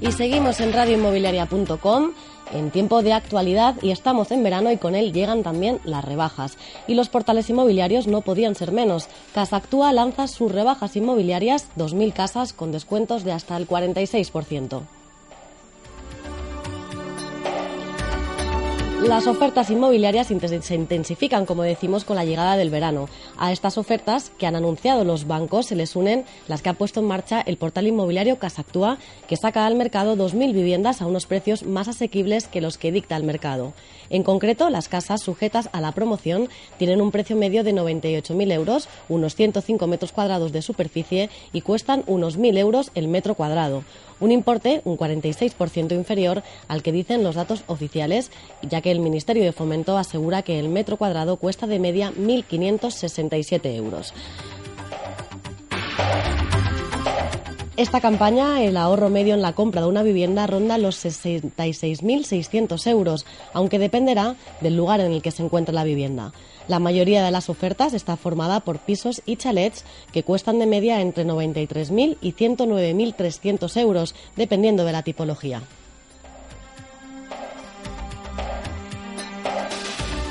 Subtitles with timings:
[0.00, 2.12] Y seguimos en radioinmobiliaria.com
[2.52, 6.56] en tiempo de actualidad y estamos en verano y con él llegan también las rebajas.
[6.86, 9.08] Y los portales inmobiliarios no podían ser menos.
[9.34, 14.97] Casa Actúa lanza sus rebajas inmobiliarias, 2.000 casas con descuentos de hasta el 46%.
[19.08, 23.08] Las ofertas inmobiliarias se intensifican, como decimos, con la llegada del verano.
[23.38, 27.00] A estas ofertas que han anunciado los bancos se les unen las que ha puesto
[27.00, 31.62] en marcha el portal inmobiliario Casactúa, que saca al mercado 2.000 viviendas a unos precios
[31.62, 33.72] más asequibles que los que dicta el mercado.
[34.10, 38.90] En concreto, las casas sujetas a la promoción tienen un precio medio de 98.000 euros,
[39.08, 43.84] unos 105 metros cuadrados de superficie y cuestan unos 1.000 euros el metro cuadrado
[44.20, 48.30] un importe un 46% inferior al que dicen los datos oficiales,
[48.62, 53.74] ya que el Ministerio de Fomento asegura que el metro cuadrado cuesta de media 1.567
[53.74, 54.14] euros.
[57.78, 63.24] Esta campaña, el ahorro medio en la compra de una vivienda ronda los 66.600 euros,
[63.52, 66.32] aunque dependerá del lugar en el que se encuentre la vivienda.
[66.66, 71.00] La mayoría de las ofertas está formada por pisos y chalets que cuestan de media
[71.00, 75.62] entre 93.000 y 109.300 euros, dependiendo de la tipología.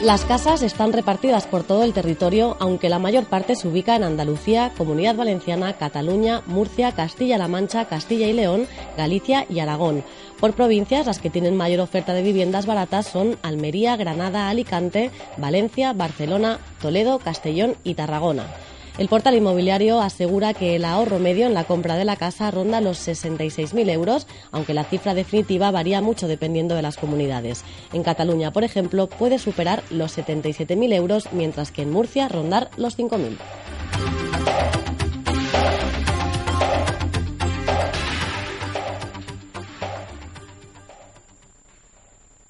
[0.04, 4.04] Las casas están repartidas por todo el territorio, aunque la mayor parte se ubica en
[4.04, 10.04] Andalucía, Comunidad Valenciana, Cataluña, Murcia, Castilla-La Mancha, Castilla y León, Galicia y Aragón.
[10.40, 15.94] Por provincias, las que tienen mayor oferta de viviendas baratas son Almería, Granada, Alicante, Valencia,
[15.94, 18.46] Barcelona, Toledo, Castellón y Tarragona.
[18.98, 22.82] El portal inmobiliario asegura que el ahorro medio en la compra de la casa ronda
[22.82, 27.64] los 66.000 euros, aunque la cifra definitiva varía mucho dependiendo de las comunidades.
[27.94, 32.98] En Cataluña, por ejemplo, puede superar los 77.000 euros, mientras que en Murcia rondar los
[32.98, 33.38] 5.000.